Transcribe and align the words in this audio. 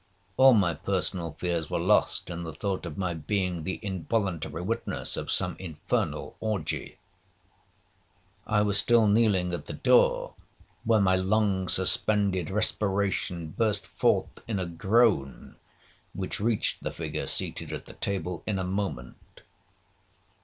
All 0.35 0.53
my 0.55 0.73
personal 0.73 1.33
fears 1.37 1.69
were 1.69 1.77
lost 1.77 2.31
in 2.31 2.41
the 2.41 2.55
thought 2.55 2.87
of 2.87 2.97
my 2.97 3.13
being 3.13 3.65
the 3.65 3.79
involuntary 3.83 4.63
witness 4.63 5.15
of 5.15 5.29
some 5.29 5.55
infernal 5.59 6.35
orgie. 6.39 6.97
I 8.47 8.63
was 8.63 8.79
still 8.79 9.05
kneeling 9.05 9.53
at 9.53 9.67
the 9.67 9.73
door, 9.73 10.33
when 10.85 11.03
my 11.03 11.15
long 11.17 11.69
suspended 11.69 12.49
respiration 12.49 13.49
burst 13.49 13.85
forth 13.85 14.39
in 14.47 14.57
a 14.59 14.65
groan, 14.65 15.57
which 16.13 16.39
reached 16.39 16.81
the 16.81 16.89
figure 16.89 17.27
seated 17.27 17.71
at 17.71 17.85
the 17.85 17.93
table 17.93 18.41
in 18.47 18.57
a 18.57 18.63
moment. 18.63 19.41